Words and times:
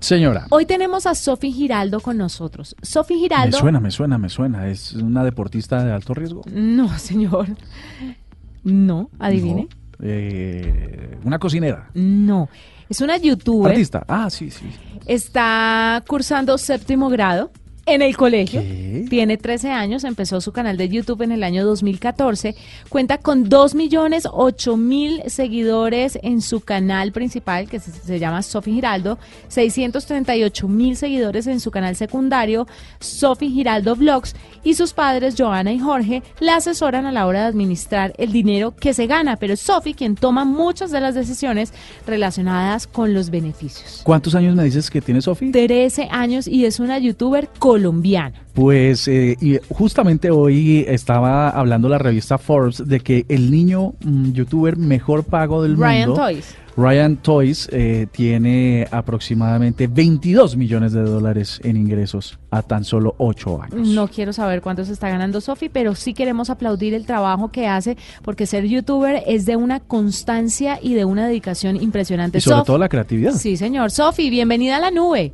Señora. 0.00 0.46
Hoy 0.50 0.66
tenemos 0.66 1.06
a 1.06 1.14
Sofi 1.14 1.52
Giraldo 1.52 2.00
con 2.00 2.16
nosotros. 2.18 2.76
Sofi 2.82 3.14
Giraldo. 3.14 3.56
Me 3.56 3.60
suena, 3.60 3.80
me 3.80 3.90
suena, 3.90 4.18
me 4.18 4.28
suena. 4.28 4.68
¿Es 4.68 4.92
una 4.92 5.24
deportista 5.24 5.82
de 5.84 5.92
alto 5.92 6.14
riesgo? 6.14 6.42
No, 6.52 6.98
señor. 6.98 7.48
No, 8.62 9.10
adivine. 9.18 9.68
No. 9.98 10.06
Eh, 10.06 11.18
una 11.24 11.38
cocinera. 11.38 11.90
No. 11.94 12.48
Es 12.88 13.00
una 13.00 13.16
youtuber. 13.16 13.72
Artista. 13.72 14.04
Ah, 14.08 14.28
sí, 14.28 14.50
sí. 14.50 14.66
Está 15.06 16.02
cursando 16.06 16.58
séptimo 16.58 17.08
grado 17.08 17.50
en 17.86 18.02
el 18.02 18.16
colegio. 18.16 18.62
¿Qué? 18.62 19.06
Tiene 19.08 19.36
13 19.36 19.70
años, 19.70 20.04
empezó 20.04 20.40
su 20.40 20.52
canal 20.52 20.76
de 20.76 20.88
YouTube 20.88 21.22
en 21.22 21.32
el 21.32 21.42
año 21.42 21.64
2014. 21.64 22.54
Cuenta 22.88 23.18
con 23.18 23.48
2 23.48 23.74
millones 23.74 24.26
8 24.30 24.76
mil 24.76 25.22
seguidores 25.26 26.18
en 26.22 26.40
su 26.40 26.60
canal 26.60 27.12
principal, 27.12 27.68
que 27.68 27.80
se, 27.80 27.90
se 27.92 28.18
llama 28.18 28.42
Sofi 28.42 28.72
Giraldo. 28.72 29.18
638 29.48 30.68
mil 30.68 30.96
seguidores 30.96 31.46
en 31.46 31.60
su 31.60 31.70
canal 31.70 31.96
secundario, 31.96 32.66
Sofi 33.00 33.50
Giraldo 33.50 33.96
Vlogs. 33.96 34.34
Y 34.62 34.74
sus 34.74 34.92
padres, 34.92 35.34
Joana 35.36 35.72
y 35.72 35.78
Jorge, 35.78 36.22
la 36.40 36.56
asesoran 36.56 37.06
a 37.06 37.12
la 37.12 37.26
hora 37.26 37.42
de 37.42 37.46
administrar 37.48 38.14
el 38.18 38.32
dinero 38.32 38.74
que 38.74 38.94
se 38.94 39.06
gana. 39.06 39.36
Pero 39.36 39.54
es 39.54 39.60
Sofi 39.60 39.94
quien 39.94 40.14
toma 40.14 40.44
muchas 40.44 40.90
de 40.90 41.00
las 41.00 41.14
decisiones 41.14 41.72
relacionadas 42.06 42.86
con 42.86 43.12
los 43.12 43.30
beneficios. 43.30 44.00
¿Cuántos 44.04 44.34
años 44.34 44.54
me 44.54 44.64
dices 44.64 44.90
que 44.90 45.00
tiene 45.00 45.20
Sofi? 45.20 45.50
13 45.50 46.08
años 46.10 46.46
y 46.46 46.64
es 46.64 46.80
una 46.80 46.98
youtuber 46.98 47.48
colombiana. 47.74 48.40
Pues 48.52 49.08
eh, 49.08 49.36
y 49.40 49.58
justamente 49.68 50.30
hoy 50.30 50.84
estaba 50.86 51.50
hablando 51.50 51.88
la 51.88 51.98
revista 51.98 52.38
Forbes 52.38 52.86
de 52.86 53.00
que 53.00 53.26
el 53.28 53.50
niño 53.50 53.94
mm, 54.04 54.30
youtuber 54.30 54.76
mejor 54.76 55.24
pago 55.24 55.60
del 55.60 55.76
Ryan 55.76 56.10
mundo, 56.10 56.22
Toys. 56.22 56.56
Ryan 56.76 57.16
Toys, 57.16 57.68
eh, 57.72 58.06
tiene 58.12 58.86
aproximadamente 58.92 59.88
22 59.88 60.56
millones 60.56 60.92
de 60.92 61.02
dólares 61.02 61.60
en 61.64 61.76
ingresos 61.76 62.38
a 62.52 62.62
tan 62.62 62.84
solo 62.84 63.16
8 63.18 63.62
años. 63.62 63.88
No 63.88 64.06
quiero 64.06 64.32
saber 64.32 64.62
cuánto 64.62 64.84
se 64.84 64.92
está 64.92 65.08
ganando 65.08 65.40
Sofi, 65.40 65.68
pero 65.68 65.96
sí 65.96 66.14
queremos 66.14 66.48
aplaudir 66.48 66.94
el 66.94 67.06
trabajo 67.06 67.50
que 67.50 67.66
hace, 67.66 67.96
porque 68.22 68.46
ser 68.46 68.66
youtuber 68.66 69.24
es 69.26 69.46
de 69.46 69.56
una 69.56 69.80
constancia 69.80 70.78
y 70.80 70.94
de 70.94 71.04
una 71.04 71.26
dedicación 71.26 71.74
impresionante. 71.74 72.38
y 72.38 72.40
sobre 72.40 72.62
todo 72.62 72.78
la 72.78 72.88
creatividad. 72.88 73.32
Sí, 73.32 73.56
señor. 73.56 73.90
Sofi, 73.90 74.30
bienvenida 74.30 74.76
a 74.76 74.80
la 74.80 74.92
nube. 74.92 75.32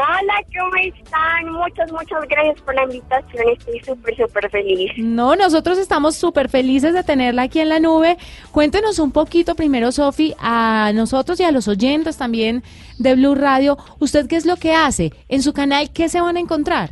Hola, 0.00 0.44
¿cómo 0.56 0.76
están? 0.76 1.52
Muchas, 1.52 1.90
muchas 1.90 2.28
gracias 2.28 2.60
por 2.60 2.72
la 2.72 2.84
invitación. 2.84 3.48
Estoy 3.48 3.80
súper, 3.80 4.16
súper 4.16 4.48
feliz. 4.48 4.92
No, 4.96 5.34
nosotros 5.34 5.76
estamos 5.76 6.14
súper 6.14 6.48
felices 6.48 6.94
de 6.94 7.02
tenerla 7.02 7.42
aquí 7.42 7.58
en 7.58 7.68
la 7.68 7.80
nube. 7.80 8.16
Cuéntenos 8.52 9.00
un 9.00 9.10
poquito 9.10 9.56
primero, 9.56 9.90
Sofi, 9.90 10.36
a 10.38 10.92
nosotros 10.94 11.40
y 11.40 11.42
a 11.42 11.50
los 11.50 11.66
oyentes 11.66 12.16
también 12.16 12.62
de 13.00 13.16
Blue 13.16 13.34
Radio, 13.34 13.76
¿usted 13.98 14.28
qué 14.28 14.36
es 14.36 14.46
lo 14.46 14.54
que 14.54 14.72
hace? 14.72 15.10
En 15.28 15.42
su 15.42 15.52
canal, 15.52 15.92
¿qué 15.92 16.08
se 16.08 16.20
van 16.20 16.36
a 16.36 16.40
encontrar? 16.40 16.90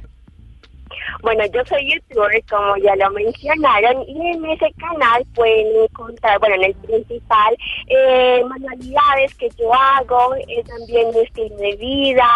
Bueno, 1.22 1.44
yo 1.46 1.64
soy 1.66 1.92
youtuber, 1.92 2.42
como 2.50 2.76
ya 2.78 2.96
lo 2.96 3.10
mencionaron, 3.10 4.02
y 4.08 4.30
en 4.30 4.44
ese 4.46 4.66
canal 4.78 5.24
pueden 5.34 5.84
encontrar, 5.84 6.38
bueno, 6.40 6.56
en 6.56 6.64
el 6.64 6.74
principal, 6.74 7.56
eh, 7.86 8.42
manualidades 8.48 9.34
que 9.36 9.48
yo 9.58 9.72
hago, 9.72 10.34
eh, 10.34 10.62
también 10.66 11.10
mi 11.14 11.20
estilo 11.20 11.56
de 11.56 11.76
vida, 11.76 12.26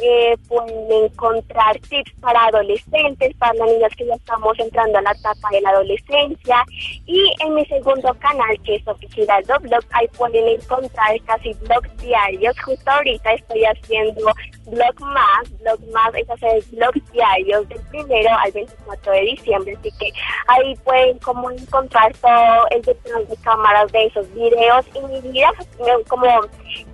eh, 0.00 0.36
pueden 0.48 0.90
encontrar 1.04 1.78
tips 1.88 2.12
para 2.20 2.44
adolescentes, 2.46 3.34
para 3.38 3.54
las 3.54 3.68
niñas 3.70 3.92
que 3.96 4.06
ya 4.06 4.14
estamos 4.14 4.58
entrando 4.58 4.98
a 4.98 5.02
la 5.02 5.12
etapa 5.12 5.48
de 5.50 5.60
la 5.60 5.70
adolescencia, 5.70 6.64
y 7.06 7.32
en 7.40 7.54
mi 7.54 7.64
segundo 7.66 8.14
canal, 8.20 8.56
que 8.64 8.76
es 8.76 8.86
Oficial 8.86 9.42
Blog, 9.44 9.84
ahí 9.92 10.06
pueden 10.16 10.46
encontrar 10.48 11.20
casi 11.26 11.52
blogs 11.54 11.96
diarios. 11.98 12.54
Justo 12.64 12.90
ahorita 12.90 13.32
estoy 13.32 13.64
haciendo 13.64 14.30
blog 14.66 15.00
más, 15.00 15.58
blog 15.62 15.80
más 15.92 16.14
es 16.14 16.28
hacer 16.30 16.62
blogs 16.72 17.12
diarios 17.12 17.68
del 17.68 17.80
primero 17.90 18.30
al 18.38 18.52
24 18.52 19.12
de 19.12 19.20
diciembre, 19.22 19.76
así 19.80 19.90
que 19.98 20.12
ahí 20.48 20.74
pueden 20.84 21.18
como 21.18 21.50
encontrar 21.50 22.12
todo 22.18 22.66
el 22.70 22.82
detrás 22.82 23.28
de 23.28 23.36
cámaras 23.38 23.90
de 23.92 24.06
esos 24.06 24.32
videos 24.34 24.86
y 24.94 25.00
mi 25.00 25.20
vida, 25.32 25.50
me- 25.80 26.04
como 26.04 26.26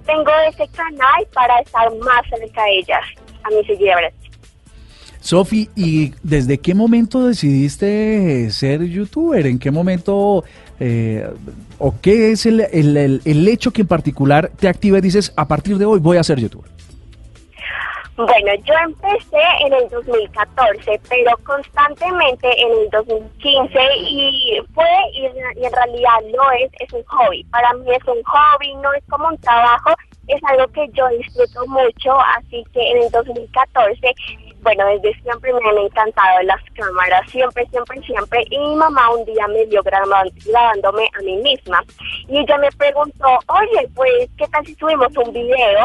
tengo 0.07 0.31
ese 0.49 0.67
canal 0.77 1.27
para 1.33 1.59
estar 1.61 1.89
más 1.97 2.23
cerca 2.29 2.65
de 2.65 2.79
ellas, 2.79 3.01
a 3.45 3.51
mis 3.51 3.67
seguidores. 3.67 4.13
Sofi, 5.21 5.71
¿y 5.75 6.13
desde 6.23 6.59
qué 6.59 6.75
momento 6.75 7.27
decidiste 7.27 8.51
ser 8.51 8.83
youtuber? 8.85 9.47
¿En 9.47 9.59
qué 9.59 9.71
momento 9.71 10.45
eh, 10.79 11.27
o 11.79 11.95
qué 12.03 12.33
es 12.33 12.45
el, 12.45 12.61
el- 12.61 12.97
el- 12.97 13.23
el 13.25 13.49
hecho 13.49 13.71
que 13.73 13.83
en 13.83 13.87
particular 13.89 14.51
te 14.59 14.69
activa 14.69 14.99
y 14.99 15.01
dices, 15.01 15.33
a 15.37 15.49
partir 15.49 15.79
de 15.79 15.87
hoy 15.87 15.99
voy 16.01 16.19
a 16.19 16.23
ser 16.25 16.39
youtuber? 16.39 16.71
Bueno, 18.17 18.55
yo 18.63 18.75
empecé 18.85 19.43
en 19.67 19.73
el 19.73 19.89
2014, 19.89 21.01
pero 21.09 21.37
constantemente 21.45 22.49
en 22.63 22.71
el 22.71 22.91
2015 22.91 23.79
y 23.97 24.61
fue 24.73 24.87
y, 25.15 25.27
en 25.27 25.73
realidad 25.73 26.21
lo 26.33 26.51
es, 26.53 26.71
es 26.79 26.93
un 26.93 27.03
hobby. 27.07 27.43
Para 27.51 27.73
mí 27.75 27.91
es 27.91 28.05
un 28.07 28.23
hobby, 28.23 28.73
no 28.77 28.93
es 28.93 29.03
como 29.11 29.27
un 29.27 29.39
trabajo, 29.39 29.91
es 30.29 30.41
algo 30.45 30.69
que 30.69 30.87
yo 30.93 31.09
disfruto 31.09 31.67
mucho, 31.67 32.17
así 32.39 32.65
que 32.73 32.89
en 32.93 33.03
el 33.03 33.11
2014, 33.11 34.15
bueno, 34.63 34.87
desde 34.87 35.21
siempre 35.23 35.53
me 35.53 35.69
han 35.71 35.79
encantado 35.79 36.43
las 36.43 36.63
cámaras, 36.77 37.29
siempre, 37.31 37.67
siempre, 37.67 38.01
siempre. 38.03 38.45
Y 38.49 38.59
mi 38.61 38.77
mamá 38.77 39.11
un 39.11 39.25
día 39.25 39.49
me 39.49 39.67
vio 39.67 39.83
grabándome 39.83 41.09
a 41.19 41.23
mí 41.23 41.37
misma 41.39 41.83
y 42.29 42.39
ella 42.39 42.59
me 42.59 42.71
preguntó, 42.79 43.27
oye, 43.49 43.89
pues, 43.97 44.31
¿qué 44.39 44.47
tal 44.47 44.65
si 44.65 44.75
subimos 44.77 45.17
un 45.17 45.33
video? 45.33 45.85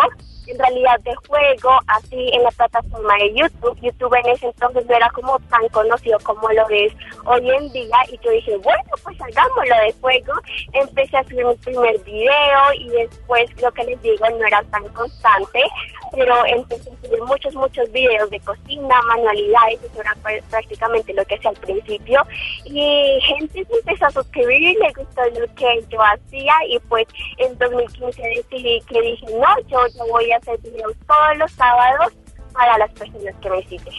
En 0.50 0.60
realidad 0.60 1.00
de 1.02 1.16
juego, 1.28 1.80
así 1.88 2.30
en 2.34 2.44
la 2.44 2.52
plataforma 2.52 3.16
de 3.18 3.34
YouTube. 3.34 3.80
YouTube 3.82 4.14
en 4.16 4.30
ese 4.30 4.48
entonces 4.48 4.86
no 4.86 4.96
era 4.96 5.10
como 5.12 5.40
tan 5.50 5.68
conocido 5.70 6.18
como 6.24 6.50
lo 6.50 6.68
es 6.70 6.94
hoy 7.26 7.50
en 7.50 7.72
día 7.72 7.98
y 8.12 8.20
yo 8.24 8.32
dije, 8.32 8.58
bueno, 8.58 8.92
pues 9.04 9.18
hagámoslo 9.22 9.76
de 9.86 9.94
juego. 10.02 10.34
Empecé 10.74 11.18
a 11.18 11.24
subir 11.24 11.46
mi 11.46 11.56
primer 11.56 12.00
video 12.04 12.74
y 12.78 12.90
después 12.90 13.50
lo 13.62 13.72
que 13.72 13.84
les 13.84 14.02
digo 14.02 14.30
no 14.30 14.46
era 14.46 14.64
tan 14.64 14.88
constante, 14.90 15.64
pero 16.12 16.46
empecé 16.46 16.90
a 16.90 17.08
subir 17.08 17.22
muchos, 17.24 17.54
muchos 17.56 17.92
videos 17.92 18.30
de 18.30 18.40
cocina, 18.40 19.02
manualidades, 19.04 19.84
eso 19.84 20.02
era 20.02 20.16
prácticamente 20.50 21.14
lo 21.14 21.26
que 21.26 21.36
hacía 21.36 21.52
al 21.52 21.58
principio 21.58 22.22
y 22.66 23.20
gente 23.22 23.66
se 23.66 23.76
empezó 23.76 24.06
a 24.06 24.12
suscribir 24.12 24.62
y 24.62 24.76
le 24.76 24.94
gustó 24.94 25.22
lo 25.40 25.56
que 25.56 25.86
yo 25.90 26.00
hacía 26.02 26.54
y 26.68 26.80
pues 26.80 27.08
en 27.38 27.58
2015 27.58 28.22
decidí 28.22 28.82
que 28.82 29.02
dije, 29.02 29.26
no, 29.34 29.60
yo, 29.68 29.88
yo 29.96 30.08
voy 30.08 30.32
a 30.32 30.39
hacer 30.40 30.60
videos 30.62 30.94
todos 31.08 31.38
los 31.38 31.52
sábados 31.52 32.14
para 32.54 32.78
las 32.78 32.92
personas 32.92 33.36
que 33.42 33.50
me 33.50 33.64
siguen. 33.64 33.94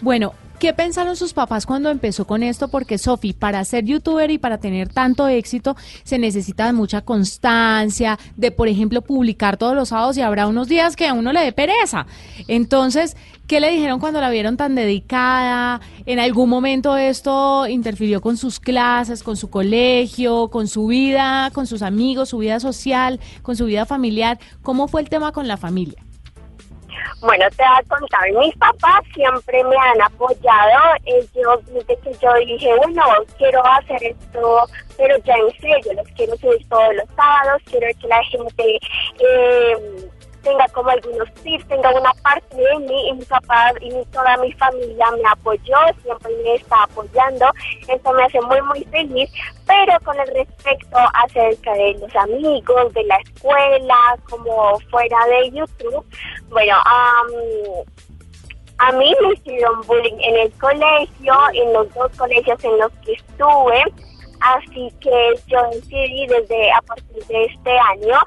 Bueno, 0.00 0.32
¿qué 0.60 0.74
pensaron 0.74 1.16
sus 1.16 1.32
papás 1.32 1.64
cuando 1.64 1.90
empezó 1.90 2.26
con 2.26 2.42
esto? 2.42 2.68
Porque 2.68 2.98
Sofi, 2.98 3.32
para 3.32 3.64
ser 3.64 3.86
youtuber 3.86 4.30
y 4.30 4.36
para 4.36 4.58
tener 4.58 4.90
tanto 4.90 5.26
éxito 5.26 5.74
se 6.04 6.18
necesita 6.18 6.66
de 6.66 6.74
mucha 6.74 7.00
constancia, 7.00 8.18
de 8.36 8.50
por 8.50 8.68
ejemplo 8.68 9.00
publicar 9.00 9.56
todos 9.56 9.74
los 9.74 9.88
sábados 9.88 10.18
y 10.18 10.20
habrá 10.20 10.46
unos 10.46 10.68
días 10.68 10.96
que 10.96 11.08
a 11.08 11.14
uno 11.14 11.32
le 11.32 11.40
dé 11.40 11.52
pereza. 11.52 12.06
Entonces, 12.46 13.16
¿qué 13.46 13.58
le 13.58 13.70
dijeron 13.70 14.00
cuando 14.00 14.20
la 14.20 14.28
vieron 14.28 14.58
tan 14.58 14.74
dedicada? 14.74 15.80
¿En 16.04 16.20
algún 16.20 16.50
momento 16.50 16.94
esto 16.98 17.66
interfirió 17.66 18.20
con 18.20 18.36
sus 18.36 18.60
clases, 18.60 19.22
con 19.22 19.38
su 19.38 19.48
colegio, 19.48 20.48
con 20.48 20.68
su 20.68 20.88
vida, 20.88 21.50
con 21.54 21.66
sus 21.66 21.80
amigos, 21.80 22.28
su 22.28 22.38
vida 22.38 22.60
social, 22.60 23.18
con 23.40 23.56
su 23.56 23.64
vida 23.64 23.86
familiar? 23.86 24.38
¿Cómo 24.60 24.88
fue 24.88 25.00
el 25.00 25.08
tema 25.08 25.32
con 25.32 25.48
la 25.48 25.56
familia? 25.56 26.04
Bueno, 27.20 27.44
te 27.50 27.62
voy 27.62 27.72
a 27.76 27.98
contar, 27.98 28.32
mis 28.32 28.56
papás 28.56 29.02
siempre 29.14 29.62
me 29.64 29.76
han 29.76 30.02
apoyado. 30.02 30.96
yo, 31.34 31.56
desde 31.66 31.96
que 31.98 32.12
yo 32.20 32.34
dije, 32.34 32.74
bueno, 32.76 33.02
quiero 33.36 33.64
hacer 33.66 34.02
esto, 34.02 34.66
pero 34.96 35.16
ya 35.18 35.34
en 35.34 35.60
serio, 35.60 35.92
los 35.94 36.08
quiero 36.16 36.36
subir 36.36 36.68
todos 36.68 36.94
los 36.94 37.08
sábados, 37.16 37.62
quiero 37.66 37.86
que 38.00 38.08
la 38.08 38.24
gente 38.24 38.78
eh, 39.18 40.10
tenga 40.42 40.66
como 40.68 40.90
algunos 40.90 41.32
tips, 41.42 41.66
tenga 41.68 41.90
una 41.90 42.12
parte 42.22 42.56
de 42.56 42.78
mí 42.78 43.08
y 43.08 43.12
mi 43.14 43.24
papá 43.24 43.72
y 43.80 43.90
toda 44.12 44.36
mi 44.38 44.52
familia 44.52 45.10
me 45.12 45.28
apoyó, 45.28 45.76
siempre 46.02 46.32
me 46.42 46.54
está 46.54 46.82
apoyando, 46.84 47.46
eso 47.88 48.12
me 48.12 48.24
hace 48.24 48.40
muy 48.42 48.60
muy 48.62 48.84
feliz, 48.84 49.30
pero 49.66 49.98
con 50.04 50.18
el 50.18 50.26
respecto 50.28 50.98
acerca 51.14 51.72
de 51.74 51.94
los 51.94 52.16
amigos, 52.16 52.92
de 52.94 53.04
la 53.04 53.16
escuela, 53.16 54.16
como 54.28 54.78
fuera 54.90 55.18
de 55.26 55.50
YouTube, 55.50 56.04
bueno, 56.48 56.76
a 58.78 58.92
mí 58.92 59.14
me 59.20 59.34
hicieron 59.34 59.82
bullying 59.86 60.18
en 60.20 60.36
el 60.36 60.52
colegio, 60.52 61.34
en 61.52 61.72
los 61.72 61.92
dos 61.94 62.10
colegios 62.16 62.62
en 62.64 62.78
los 62.78 62.90
que 63.04 63.12
estuve, 63.12 63.84
así 64.40 64.90
que 65.00 65.34
yo 65.48 65.62
decidí 65.72 66.26
desde 66.26 66.72
a 66.72 66.80
partir 66.82 67.24
de 67.26 67.44
este 67.44 67.78
año 67.78 68.18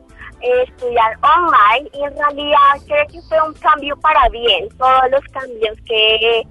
estudiar 0.43 1.17
online 1.21 1.89
y 1.93 2.03
en 2.03 2.17
realidad 2.17 2.57
creo 2.85 3.07
que 3.07 3.21
fue 3.21 3.41
un 3.41 3.53
cambio 3.55 3.95
para 3.97 4.27
bien. 4.29 4.69
Todos 4.77 5.11
los 5.11 5.23
cambios 5.31 5.77
que 5.85 6.43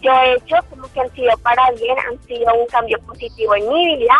yo 0.00 0.12
he 0.12 0.34
hecho 0.34 0.56
como 0.70 0.90
que 0.92 1.00
han 1.00 1.12
sido 1.14 1.36
para 1.38 1.70
bien, 1.72 1.96
han 2.08 2.22
sido 2.26 2.54
un 2.54 2.66
cambio 2.68 2.98
positivo 3.06 3.54
en 3.56 3.68
mi 3.68 3.96
vida 3.96 4.14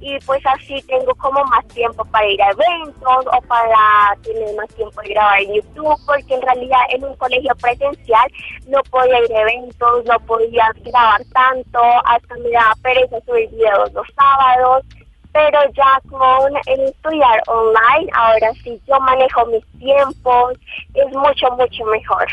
y 0.00 0.18
pues 0.26 0.42
así 0.46 0.82
tengo 0.82 1.14
como 1.14 1.44
más 1.44 1.66
tiempo 1.68 2.04
para 2.06 2.26
ir 2.26 2.42
a 2.42 2.50
eventos 2.50 3.26
o 3.26 3.42
para 3.46 4.16
tener 4.22 4.54
más 4.56 4.68
tiempo 4.70 5.00
de 5.00 5.08
grabar 5.10 5.40
en 5.40 5.54
YouTube 5.54 5.96
porque 6.06 6.34
en 6.34 6.42
realidad 6.42 6.80
en 6.90 7.04
un 7.04 7.14
colegio 7.16 7.54
presencial 7.60 8.26
no 8.66 8.82
podía 8.90 9.24
ir 9.24 9.36
a 9.36 9.40
eventos, 9.42 10.04
no 10.04 10.18
podía 10.26 10.70
grabar 10.84 11.22
tanto, 11.32 11.80
hasta 12.04 12.34
me 12.36 12.50
daba 12.50 12.74
pereza 12.82 13.20
subir 13.24 13.48
videos 13.50 13.92
los 13.92 14.06
sábados 14.14 14.84
pero 15.32 15.58
ya 15.74 16.00
con 16.10 16.52
el 16.66 16.80
estudiar 16.88 17.42
online, 17.46 18.10
ahora 18.14 18.52
sí 18.62 18.80
yo 18.86 19.00
manejo 19.00 19.46
mis 19.46 19.64
tiempos, 19.78 20.54
es 20.94 21.06
mucho, 21.12 21.50
mucho 21.56 21.84
mejor. 21.86 22.26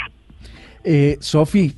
Eh, 0.83 1.17
Sofi, 1.19 1.75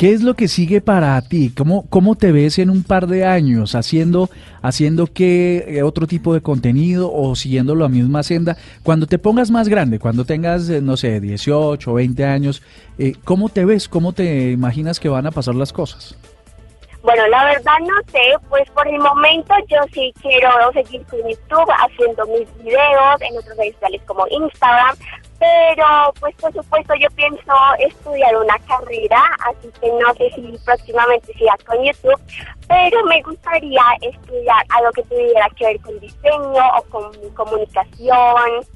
¿qué 0.00 0.12
es 0.12 0.22
lo 0.22 0.34
que 0.34 0.48
sigue 0.48 0.80
para 0.80 1.20
ti? 1.20 1.52
¿Cómo, 1.54 1.86
¿Cómo 1.90 2.14
te 2.14 2.32
ves 2.32 2.58
en 2.58 2.70
un 2.70 2.84
par 2.84 3.06
de 3.06 3.26
años? 3.26 3.74
¿Haciendo, 3.74 4.30
haciendo 4.62 5.06
qué 5.06 5.64
eh, 5.68 5.82
otro 5.82 6.06
tipo 6.06 6.32
de 6.32 6.40
contenido 6.40 7.12
o 7.12 7.34
siguiendo 7.36 7.74
la 7.74 7.88
misma 7.88 8.22
senda? 8.22 8.56
Cuando 8.82 9.06
te 9.06 9.18
pongas 9.18 9.50
más 9.50 9.68
grande, 9.68 9.98
cuando 9.98 10.24
tengas, 10.24 10.70
eh, 10.70 10.80
no 10.80 10.96
sé, 10.96 11.20
18 11.20 11.90
o 11.90 11.94
20 11.94 12.24
años, 12.24 12.62
eh, 12.98 13.12
¿cómo 13.24 13.48
te 13.50 13.64
ves? 13.64 13.88
¿Cómo 13.88 14.12
te 14.12 14.52
imaginas 14.52 15.00
que 15.00 15.08
van 15.08 15.26
a 15.26 15.32
pasar 15.32 15.54
las 15.54 15.72
cosas? 15.72 16.16
Bueno, 17.02 17.26
la 17.28 17.44
verdad 17.44 17.78
no 17.80 17.94
sé, 18.12 18.20
pues 18.50 18.68
por 18.72 18.86
el 18.86 18.98
momento 18.98 19.54
yo 19.68 19.78
sí 19.92 20.12
quiero 20.20 20.50
seguir 20.72 21.04
con 21.06 21.20
YouTube 21.20 21.72
haciendo 21.78 22.26
mis 22.26 22.62
videos 22.62 23.20
en 23.22 23.38
otras 23.38 23.56
redes 23.56 23.72
sociales 23.74 24.02
como 24.06 24.26
Instagram, 24.28 24.96
pero 25.38 26.12
pues 26.20 26.34
por 26.36 26.52
supuesto 26.52 26.94
yo 26.96 27.08
pienso 27.16 27.52
estudiar 27.78 28.36
una 28.36 28.58
carrera, 28.68 29.22
así 29.46 29.70
que 29.80 29.88
no 29.88 30.14
sé 30.14 30.30
si 30.34 30.58
próximamente 30.62 31.32
siga 31.32 31.56
con 31.64 31.82
YouTube, 31.82 32.20
pero 32.68 33.04
me 33.06 33.22
gustaría 33.22 33.82
estudiar 34.02 34.62
algo 34.68 34.92
que 34.92 35.02
tuviera 35.04 35.48
que 35.56 35.64
ver 35.64 35.80
con 35.80 35.98
diseño 36.00 36.62
o 36.76 36.82
con 36.90 37.30
comunicación. 37.30 38.66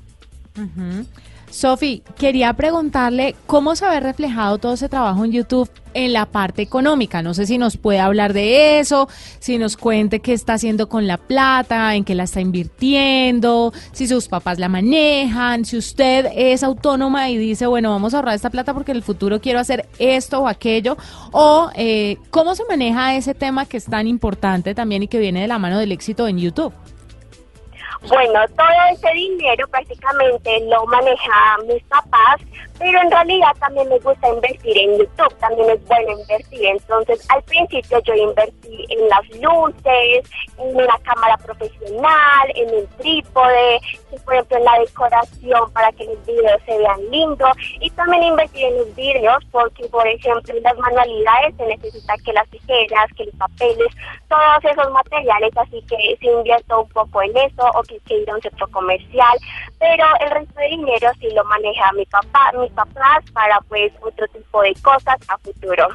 Sofi, 1.55 2.03
quería 2.19 2.53
preguntarle 2.55 3.37
cómo 3.47 3.77
se 3.77 3.89
ve 3.89 4.01
reflejado 4.01 4.59
todo 4.59 4.75
ese 4.75 4.89
trabajo 4.89 5.25
en 5.25 5.31
YouTube 5.31 5.71
en 5.95 6.13
la 6.13 6.27
parte 6.27 6.63
económica. 6.63 7.23
No 7.23 7.33
sé 7.33 7.47
si 7.47 7.59
nos 7.59 7.77
puede 7.77 8.01
hablar 8.01 8.33
de 8.33 8.81
eso, 8.81 9.09
si 9.39 9.57
nos 9.57 9.77
cuente 9.77 10.19
qué 10.19 10.33
está 10.33 10.55
haciendo 10.55 10.89
con 10.89 11.07
la 11.07 11.17
plata, 11.17 11.95
en 11.95 12.03
qué 12.03 12.17
la 12.17 12.25
está 12.25 12.41
invirtiendo, 12.41 13.73
si 13.93 14.09
sus 14.09 14.27
papás 14.27 14.59
la 14.59 14.69
manejan, 14.69 15.65
si 15.65 15.77
usted 15.77 16.27
es 16.35 16.65
autónoma 16.65 17.31
y 17.31 17.39
dice, 17.39 17.69
bueno, 17.69 17.91
vamos 17.91 18.15
a 18.15 18.17
ahorrar 18.17 18.35
esta 18.35 18.51
plata 18.51 18.75
porque 18.75 18.91
en 18.91 18.97
el 18.97 19.05
futuro 19.05 19.41
quiero 19.41 19.61
hacer 19.61 19.89
esto 20.01 20.41
o 20.41 20.49
aquello, 20.49 20.97
o 21.31 21.71
eh, 21.77 22.17
cómo 22.31 22.57
se 22.57 22.65
maneja 22.69 23.15
ese 23.15 23.33
tema 23.33 23.65
que 23.65 23.77
es 23.77 23.85
tan 23.85 24.09
importante 24.09 24.75
también 24.75 25.05
y 25.05 25.09
que 25.09 25.21
viene 25.21 25.43
de 25.43 25.47
la 25.47 25.61
mano 25.61 25.79
del 25.79 25.93
éxito 25.93 26.27
en 26.27 26.39
YouTube. 26.39 26.73
Bueno, 28.09 28.41
todo 28.57 28.67
ese 28.93 29.11
dinero 29.15 29.67
prácticamente 29.69 30.61
lo 30.69 30.85
maneja 30.87 31.57
mis 31.67 31.83
papás, 31.85 32.37
pero 32.79 33.01
en 33.01 33.11
realidad 33.11 33.55
también 33.61 33.89
me 33.89 33.99
gusta 33.99 34.29
invertir 34.29 34.79
en 34.79 34.99
YouTube, 34.99 35.39
también 35.39 35.71
es 35.71 35.85
bueno 35.87 36.19
invertir. 36.21 36.67
Entonces, 36.67 37.27
al 37.31 37.43
principio 37.45 38.01
yo 38.01 38.15
invertí 38.15 38.87
en 38.89 39.09
las 39.09 39.29
luces, 39.41 40.31
en 40.59 40.77
una 40.77 40.99
cámara 41.05 41.37
profesional, 41.39 42.53
en 42.55 42.69
el 42.71 42.89
trípode, 42.99 43.81
por 44.25 44.35
ejemplo 44.35 44.59
en 44.59 44.65
la 44.65 44.79
decoración 44.79 45.73
para 45.73 45.93
que 45.93 46.05
los 46.05 46.27
videos 46.27 46.63
se 46.67 46.79
vean 46.79 47.11
lindos. 47.11 47.51
Y 47.81 47.91
también 47.91 48.23
invertí 48.25 48.63
en 48.63 48.79
los 48.79 48.95
videos 48.95 49.45
porque, 49.51 49.87
por 49.89 50.07
ejemplo, 50.07 50.55
en 50.55 50.63
las 50.63 50.77
manualidades 50.79 51.55
se 51.57 51.67
necesita 51.67 52.15
que 52.25 52.33
las 52.33 52.49
tijeras, 52.51 53.11
que 53.17 53.27
los 53.27 53.35
papeles, 53.37 53.89
todos 54.29 54.73
esos 54.73 54.93
materiales, 54.93 55.51
así 55.57 55.83
que 55.89 56.17
si 56.21 56.27
invierto 56.27 56.83
un 56.83 56.89
poco 56.89 57.23
en 57.23 57.37
eso 57.37 57.71
o 57.75 57.83
que, 57.83 57.99
que 58.01 58.19
ir 58.19 58.31
a 58.31 58.35
un 58.35 58.43
centro 58.43 58.67
comercial, 58.69 59.39
pero 59.79 60.05
el 60.21 60.31
resto 60.31 60.61
de 60.61 60.69
dinero 60.69 61.11
sí 61.21 61.29
lo 61.31 61.45
maneja 61.45 61.93
mi 61.93 62.05
papá, 62.07 62.53
mis 62.65 62.73
papás 62.73 63.25
para 63.33 63.61
pues 63.69 63.93
otro 64.01 64.27
tipo 64.29 64.63
de 64.63 64.75
cosas 64.83 65.17
a 65.29 65.39
futuro. 65.39 65.89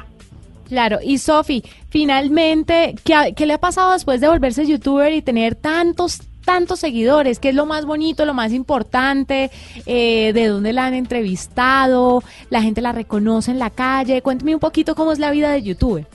Claro, 0.68 0.98
y 1.02 1.18
Sofi, 1.18 1.64
finalmente, 1.88 2.94
¿qué, 3.04 3.34
¿qué, 3.34 3.44
le 3.44 3.54
ha 3.54 3.58
pasado 3.58 3.92
después 3.92 4.20
de 4.20 4.28
volverse 4.28 4.64
youtuber 4.66 5.12
y 5.12 5.20
tener 5.20 5.56
tantos, 5.56 6.20
tantos 6.44 6.78
seguidores? 6.78 7.40
¿Qué 7.40 7.48
es 7.48 7.56
lo 7.56 7.66
más 7.66 7.84
bonito, 7.86 8.24
lo 8.24 8.34
más 8.34 8.52
importante? 8.52 9.50
Eh, 9.84 10.32
¿De 10.32 10.46
dónde 10.46 10.72
la 10.72 10.86
han 10.86 10.94
entrevistado? 10.94 12.22
¿La 12.50 12.62
gente 12.62 12.80
la 12.82 12.92
reconoce 12.92 13.50
en 13.50 13.58
la 13.58 13.70
calle? 13.70 14.22
Cuénteme 14.22 14.54
un 14.54 14.60
poquito 14.60 14.94
cómo 14.94 15.10
es 15.10 15.18
la 15.18 15.32
vida 15.32 15.50
de 15.50 15.62
youtuber. 15.62 16.06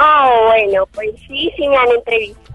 Oh, 0.00 0.46
bueno, 0.46 0.86
pues 0.94 1.10
sí, 1.26 1.52
sí 1.56 1.68
me 1.68 1.76
han 1.76 1.88
entrevistado, 1.90 2.47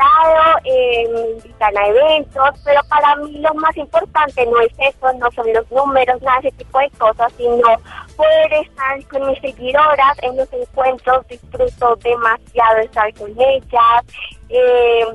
eh, 0.66 1.38
a 1.60 1.88
eventos, 1.88 2.50
pero 2.63 2.81
para 2.90 3.16
mí 3.18 3.40
lo 3.40 3.54
más 3.56 3.75
importante 3.78 4.45
no 4.45 4.60
es 4.60 4.74
eso, 4.80 5.13
no 5.13 5.31
son 5.31 5.51
los 5.54 5.69
números, 5.72 6.22
nada 6.22 6.42
de 6.42 6.50
ese 6.50 6.57
tipo 6.57 6.80
de 6.80 6.90
cosas, 6.92 7.31
sino 7.38 7.68
poder 8.16 8.54
estar 8.54 9.07
con 9.07 9.28
mis 9.28 9.40
seguidoras 9.40 10.18
en 10.22 10.38
los 10.38 10.51
encuentros, 10.54 11.28
disfruto 11.28 11.95
demasiado 11.98 12.78
estar 12.80 13.13
con 13.13 13.31
ellas, 13.40 14.04
eh, 14.50 15.06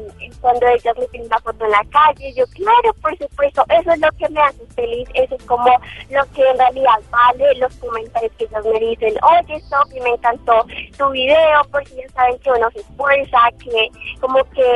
cuando 0.41 0.67
ellas 0.67 0.97
me 0.99 1.07
piden 1.09 1.27
una 1.27 1.39
foto 1.39 1.65
en 1.65 1.71
la 1.71 1.85
calle, 1.91 2.35
yo 2.35 2.45
claro, 2.49 2.93
por 3.01 3.17
supuesto, 3.19 3.65
eso 3.69 3.93
es 3.93 4.01
lo 4.01 4.11
que 4.13 4.29
me 4.31 4.41
hace 4.41 4.67
feliz, 4.75 5.09
eso 5.15 5.37
es 5.37 5.45
como 5.45 5.71
lo 6.11 6.25
que 6.33 6.43
en 6.43 6.59
realidad 6.59 6.99
vale, 7.11 7.55
los 7.55 7.73
comentarios 7.77 8.33
que 8.37 8.45
ellas 8.45 8.65
me 8.65 8.81
dicen, 8.81 9.15
oye 9.23 9.61
Sophie, 9.61 10.01
me 10.01 10.11
encantó 10.11 10.67
tu 10.97 11.11
video, 11.11 11.63
porque 11.71 11.95
ya 11.97 12.09
saben 12.15 12.39
que 12.41 12.51
uno 12.51 12.71
se 12.73 12.81
esfuerza, 12.81 13.39
que 13.63 13.89
como 14.21 14.43
que 14.51 14.68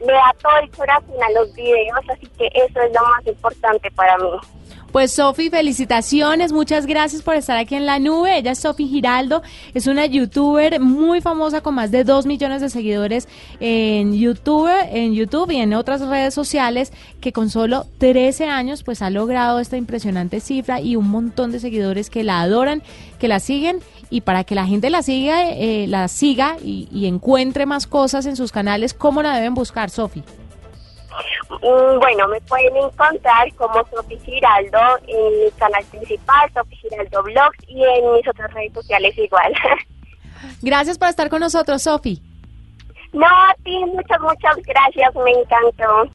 le 0.00 0.12
da 0.12 0.34
todo 0.42 0.58
el 0.58 0.70
corazón 0.70 1.22
a 1.22 1.30
los 1.30 1.54
videos, 1.54 2.00
así 2.08 2.26
que 2.38 2.48
eso 2.54 2.80
es 2.80 2.92
lo 2.92 3.02
más 3.02 3.26
importante 3.26 3.90
para 3.92 4.18
mí. 4.18 4.30
Pues 4.94 5.10
Sofi, 5.10 5.50
felicitaciones, 5.50 6.52
muchas 6.52 6.86
gracias 6.86 7.20
por 7.20 7.34
estar 7.34 7.56
aquí 7.56 7.74
en 7.74 7.84
la 7.84 7.98
nube. 7.98 8.38
Ella 8.38 8.52
es 8.52 8.60
Sofi 8.60 8.86
Giraldo, 8.86 9.42
es 9.74 9.88
una 9.88 10.06
youtuber 10.06 10.78
muy 10.78 11.20
famosa 11.20 11.62
con 11.62 11.74
más 11.74 11.90
de 11.90 12.04
2 12.04 12.26
millones 12.26 12.60
de 12.60 12.70
seguidores 12.70 13.26
en 13.58 14.14
YouTube, 14.14 14.70
en 14.92 15.12
YouTube 15.12 15.50
y 15.50 15.56
en 15.56 15.74
otras 15.74 16.00
redes 16.00 16.32
sociales 16.32 16.92
que 17.20 17.32
con 17.32 17.50
solo 17.50 17.86
13 17.98 18.44
años 18.44 18.84
pues 18.84 19.02
ha 19.02 19.10
logrado 19.10 19.58
esta 19.58 19.76
impresionante 19.76 20.38
cifra 20.38 20.80
y 20.80 20.94
un 20.94 21.08
montón 21.08 21.50
de 21.50 21.58
seguidores 21.58 22.08
que 22.08 22.22
la 22.22 22.40
adoran, 22.40 22.80
que 23.18 23.26
la 23.26 23.40
siguen 23.40 23.80
y 24.10 24.20
para 24.20 24.44
que 24.44 24.54
la 24.54 24.64
gente 24.64 24.90
la 24.90 25.02
siga, 25.02 25.50
eh, 25.50 25.86
la 25.88 26.06
siga 26.06 26.56
y, 26.62 26.86
y 26.92 27.06
encuentre 27.06 27.66
más 27.66 27.88
cosas 27.88 28.26
en 28.26 28.36
sus 28.36 28.52
canales, 28.52 28.94
¿cómo 28.94 29.22
la 29.22 29.34
deben 29.34 29.54
buscar, 29.54 29.90
Sofi? 29.90 30.22
Mm, 31.50 31.98
bueno, 31.98 32.28
me 32.28 32.40
pueden 32.42 32.76
encontrar 32.76 33.52
como 33.54 33.84
Sofi 33.86 34.18
Giraldo 34.18 34.78
en 35.06 35.44
mi 35.44 35.50
canal 35.52 35.84
principal, 35.84 36.50
Sofi 36.52 36.76
Giraldo 36.76 37.22
Blogs, 37.22 37.58
y 37.68 37.84
en 37.84 38.12
mis 38.12 38.26
otras 38.28 38.52
redes 38.52 38.72
sociales 38.72 39.16
igual. 39.18 39.54
Gracias 40.62 40.98
por 40.98 41.08
estar 41.08 41.28
con 41.28 41.40
nosotros, 41.40 41.82
Sofi. 41.82 42.22
No, 43.12 43.26
a 43.26 43.54
ti, 43.62 43.78
muchas, 43.86 44.20
muchas 44.20 44.56
gracias, 44.66 45.14
me 45.14 45.30
encantó. 45.30 46.10